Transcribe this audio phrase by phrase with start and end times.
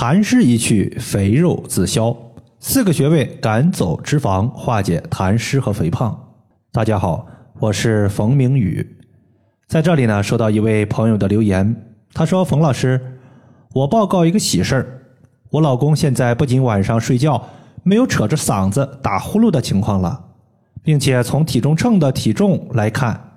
[0.00, 2.16] 痰湿一去，肥肉自消。
[2.58, 6.18] 四个穴位赶走脂肪，化解痰湿和肥胖。
[6.72, 7.26] 大家好，
[7.58, 8.96] 我是冯明宇，
[9.66, 11.76] 在这里呢，收到一位朋友的留言，
[12.14, 13.18] 他说：“冯老师，
[13.74, 15.02] 我报告一个喜事儿，
[15.50, 17.50] 我老公现在不仅晚上睡觉
[17.82, 20.18] 没有扯着嗓子打呼噜的情况了，
[20.82, 23.34] 并且从体重秤的体重来看，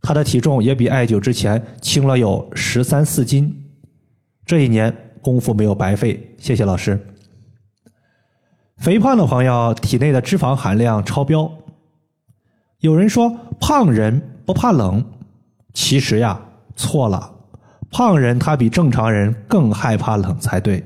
[0.00, 3.54] 他的体重也比艾灸之前轻了有十三四斤。
[4.46, 4.90] 这一年。”
[5.22, 6.98] 功夫没有白费，谢谢老师。
[8.78, 11.50] 肥胖的朋友体内的脂肪含量超标。
[12.80, 15.04] 有人说胖人不怕冷，
[15.72, 16.38] 其实呀
[16.74, 17.32] 错了，
[17.92, 20.84] 胖人他比正常人更害怕冷才对。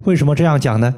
[0.00, 0.92] 为什么这样讲呢？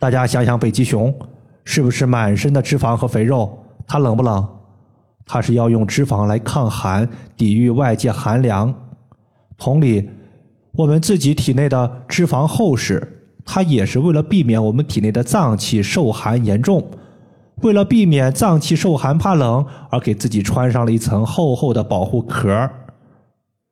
[0.00, 1.16] 大家想想，北极熊
[1.64, 3.56] 是不是满身的脂肪和肥肉？
[3.86, 4.44] 它冷不冷？
[5.24, 8.74] 它是要用脂肪来抗寒，抵御外界寒凉。
[9.56, 10.10] 同理。
[10.76, 16.84] 我们自己体内的脂肪厚实，它也是为了避免我们体内的脏器受寒严重，
[17.62, 22.68] 为了避免脏器受寒怕冷而给自己穿上了一层厚厚的保护壳。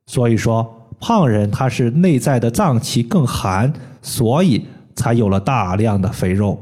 [0.07, 6.57] 所以说，胖人他是内在的脏器更寒，所以才有了大量的肥肉。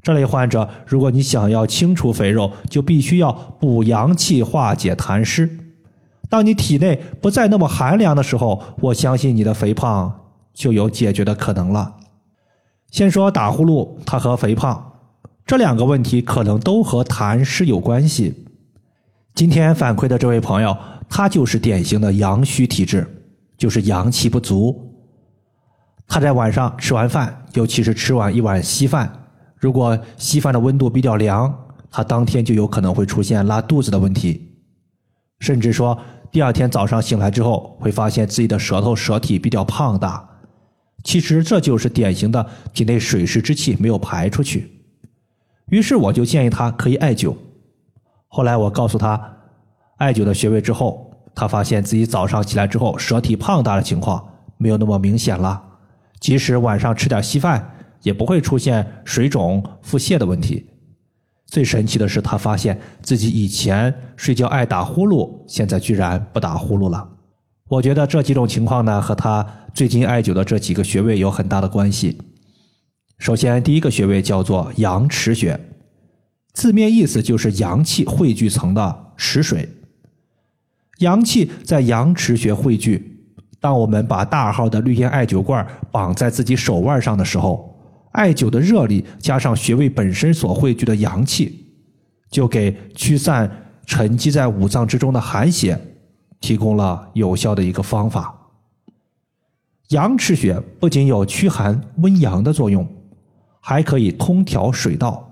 [0.00, 5.48] 这类患者，如果你想要清除肥肉，就必须要补阳气，化解痰湿。
[6.32, 11.96] 当你体内不再那么寒凉的时候，我相信你的肥胖就有解决的可能了。
[12.90, 14.94] 先说打呼噜，它和肥胖
[15.44, 18.46] 这两个问题可能都和痰湿有关系。
[19.34, 20.74] 今天反馈的这位朋友，
[21.06, 23.06] 他就是典型的阳虚体质，
[23.58, 24.90] 就是阳气不足。
[26.08, 29.26] 他在晚上吃完饭，尤其是吃完一碗稀饭，
[29.58, 31.54] 如果稀饭的温度比较凉，
[31.90, 34.48] 他当天就有可能会出现拉肚子的问题，
[35.38, 35.98] 甚至说。
[36.32, 40.26] 第二天早上醒来之后，会发现自己的舌头舌体比较胖大，
[41.04, 44.80] 其实这就是典型的体内水湿之气没有排出去。
[45.66, 47.36] 于是我就建议他可以艾灸。
[48.28, 49.36] 后来我告诉他
[49.98, 54.26] 艾灸的穴位之后，他发现自己早上起来之后舌体胖大的情况
[54.56, 55.62] 没有那么明显了，
[56.18, 60.66] 即使晚上吃点稀饭，也不会出现水肿腹泻的问题。
[61.52, 67.06] 最神奇的是，他发现自己以前睡觉爱打呼噜，现在居然不打呼噜了。
[67.68, 72.16] 我觉得这几种情况呢，和他最近艾灸的这几个穴位有很大的关系。
[73.18, 75.60] 首先，第一个穴位叫做阳池穴，
[76.54, 79.68] 字面意思就是阳气汇聚层的池水。
[81.00, 83.26] 阳气在阳池穴汇聚，
[83.60, 87.71] 当我们把大号的绿烟艾灸罐绑在自己手腕上的时候。
[88.12, 91.66] 艾灸的热力加上穴位本身所汇聚的阳气，
[92.30, 93.50] 就给驱散
[93.86, 95.78] 沉积在五脏之中的寒邪
[96.40, 98.38] 提供了有效的一个方法。
[99.88, 102.86] 阳池穴不仅有驱寒温阳的作用，
[103.60, 105.28] 还可以通调水道。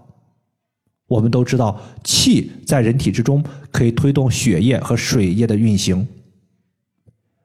[1.06, 6.06] 我们都知道，气在人体之中可以推动血液和水液的运行。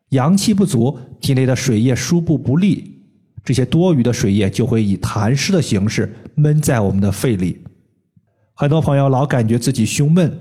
[0.10, 2.95] 阳气不足，体内的水液输布不利。
[3.46, 7.64] 这些多余的水液就会以痰湿的形式闷在我们的肺里，
[8.56, 10.36] 很多朋友老感觉自己胸闷，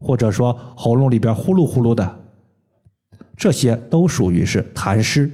[0.00, 2.20] 或者说喉咙里边呼噜呼噜的，
[3.36, 5.30] 这些都属于是痰湿。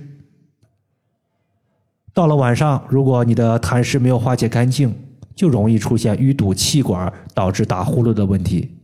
[2.12, 4.94] 到了晚上，如果你的痰湿没有化解干净，
[5.34, 8.76] 就容易出现淤堵气管，导致打呼噜的问题。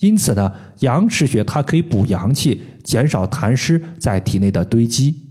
[0.00, 5.23] 因此呢，阳池穴它可以补阳气，减少痰湿在体内的堆积。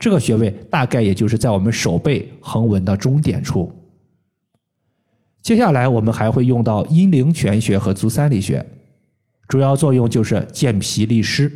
[0.00, 3.70] 这个穴位大概也就是在我们手背横纹的中点处。
[5.42, 8.64] 接下来我们还会用到阴陵泉穴和足三里穴，
[9.46, 11.52] 主要作用就是健脾利湿。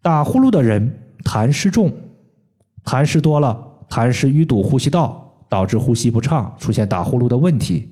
[0.00, 0.90] 打呼噜的人
[1.22, 1.92] 痰湿重，
[2.82, 7.90] 痰湿多了，痰湿淤堵呼吸道，导致呼吸不畅，出现打呼噜的问题。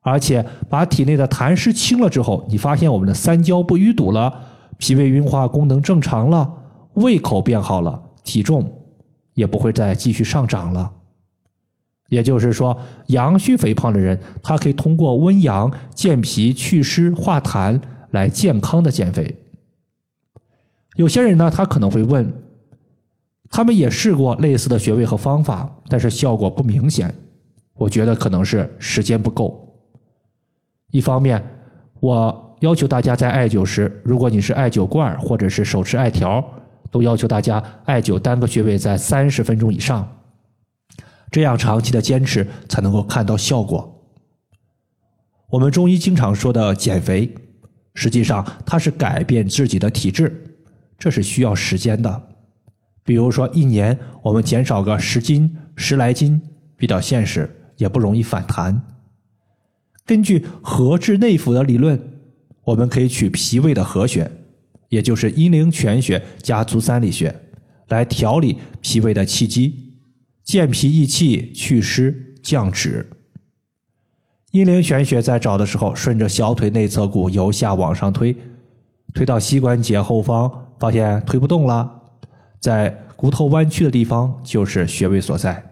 [0.00, 4.32] 而且把体内的痰湿清了之后，你发现我们的三焦不淤堵了，
[4.78, 6.50] 脾胃运化功能正常了，
[6.94, 8.04] 胃口变好了。
[8.28, 8.70] 体重
[9.32, 10.92] 也不会再继续上涨了。
[12.10, 17.80] 也就是说，阳虚肥胖的人，他可以通过温阳、健脾、祛湿、化痰
[18.10, 19.34] 来健康的减肥。
[20.96, 22.30] 有些人呢，他可能会问，
[23.48, 27.14] 他们也试过类似的穴位和方法，但是效果不明显。
[27.74, 29.74] 我觉得可能是时间不够。
[30.90, 31.42] 一方面，
[32.00, 36.44] 我要求大家在艾灸时，如果你是艾灸罐或者是手持艾条。
[36.90, 40.20] 都要求大家艾灸单个穴位在三十分钟以上，
[41.30, 43.94] 这样长期的坚持才能够看到效果。
[45.50, 47.34] 我们中医经常说的减肥，
[47.94, 50.58] 实际上它是改变自己的体质，
[50.98, 52.28] 这是需要时间的。
[53.02, 56.40] 比如说一年我们减少个十斤、十来斤，
[56.76, 58.82] 比较现实，也不容易反弹。
[60.04, 61.98] 根据合治内服的理论，
[62.64, 64.30] 我们可以取脾胃的和穴，
[64.88, 67.34] 也就是阴陵泉穴加足三里穴，
[67.88, 69.94] 来调理脾胃的气机，
[70.44, 73.10] 健脾益气、祛湿降脂。
[74.52, 78.34] 阴陵泉穴在找的时候，顺着小腿内侧骨由下往上推，
[79.12, 82.00] 推到膝关节后方，发现推不动了。
[82.58, 85.62] 在骨头弯曲的地方就是穴位所在。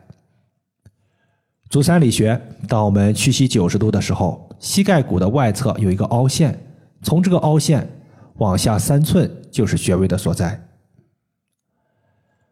[1.70, 6.58] 足三里穴，当我们屈膝九十度的时候，膝盖骨的外侧有一个凹陷，
[7.02, 7.88] 从这个凹陷
[8.38, 10.68] 往下三寸就是穴位的所在。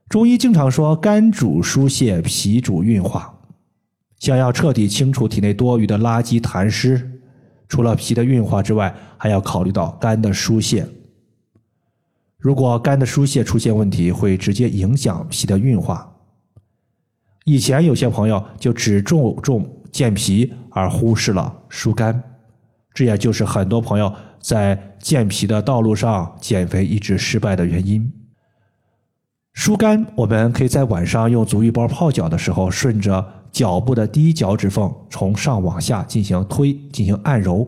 [0.09, 3.39] 中医经常说，肝主疏泄，脾主运化。
[4.19, 7.21] 想要彻底清除体内多余的垃圾痰湿，
[7.69, 10.87] 除了脾的运化之外，还要考虑到肝的疏泄。
[12.39, 16.11] 如果肝的疏泄出现问题，会直接影响脾的运化。
[17.45, 22.23] 以前有些朋友就只注重健脾，而忽视了疏肝，
[22.95, 24.15] 这也就是很多朋友
[24.45, 28.13] 在健脾的道路上减肥一直失败的原因。
[29.55, 37.67] 疏肝，我们可以在晚上用足浴包泡脚的时候，顺着脚部的第一脚趾缝从上往下进行推，进行按揉。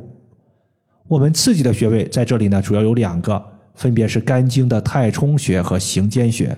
[1.08, 3.43] 我们刺激的穴位在这里呢，主要有两个。
[3.75, 6.56] 分别是肝经的太冲穴和行间穴。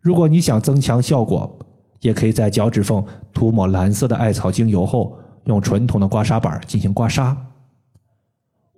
[0.00, 1.58] 如果你想增强效果，
[2.02, 7.36] 也可以在脚趾缝涂抹蓝色的艾草精油后，用纯铜的刮痧板进行刮痧。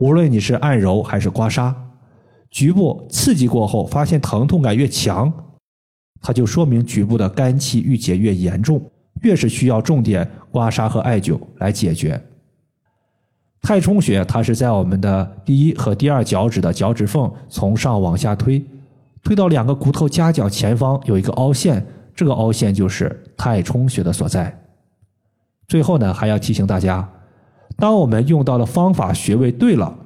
[0.02, 1.72] 无论你是按揉还是刮痧，
[2.50, 5.32] 局部刺激过后发现疼痛感越强，
[6.20, 8.82] 它就说明局部的肝气郁结越严重，
[9.20, 12.20] 越是需要重点刮痧和艾灸来解决。
[13.60, 18.60] 太冲穴，它是在我们的第一和第二脚趾的脚趾缝从上往下推，
[19.22, 24.52] 推到两个骨头夹角前方有一个凹陷，这个凹陷就是太冲穴的所在。
[25.68, 27.08] 最后呢，还要提醒大家，
[27.76, 29.96] 当我们用到的方法穴位对了，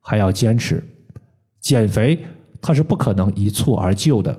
[0.00, 0.82] 还要坚持。
[1.60, 2.18] 减肥
[2.60, 4.38] 它是不可能一蹴而就的。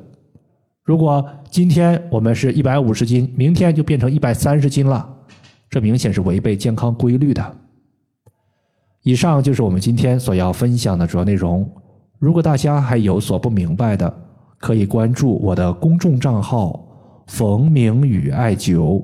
[0.84, 5.08] 如果今天我们是一百五十斤，明天就变成一百三十斤了，
[5.70, 7.58] 这明显是违背健康规律的。
[9.02, 11.68] 以上就是我们今天所要分享的主要内容。
[12.20, 14.12] 如果大家还有所不明白的，
[14.58, 16.88] 可以关注我的公众账号
[17.28, 19.04] “冯明宇艾灸”，